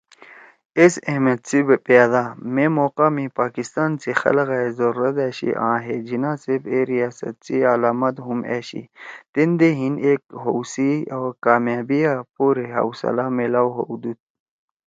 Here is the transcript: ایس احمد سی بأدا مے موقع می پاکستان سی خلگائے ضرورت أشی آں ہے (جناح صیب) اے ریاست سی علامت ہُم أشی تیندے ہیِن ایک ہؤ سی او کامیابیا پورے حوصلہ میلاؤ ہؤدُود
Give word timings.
ایس 0.79 0.95
احمد 1.11 1.39
سی 1.47 1.59
بأدا 1.87 2.23
مے 2.53 2.65
موقع 2.77 3.07
می 3.15 3.25
پاکستان 3.39 3.91
سی 4.01 4.11
خلگائے 4.21 4.69
ضرورت 4.79 5.15
أشی 5.27 5.49
آں 5.67 5.77
ہے 5.85 5.95
(جناح 6.07 6.35
صیب) 6.43 6.61
اے 6.71 6.79
ریاست 6.89 7.35
سی 7.45 7.57
علامت 7.73 8.15
ہُم 8.25 8.39
أشی 8.57 8.83
تیندے 9.33 9.69
ہیِن 9.79 9.95
ایک 10.07 10.21
ہؤ 10.43 10.59
سی 10.73 10.89
او 11.15 11.23
کامیابیا 11.45 12.13
پورے 12.35 12.65
حوصلہ 12.75 13.25
میلاؤ 13.37 13.69
ہؤدُود 13.75 14.17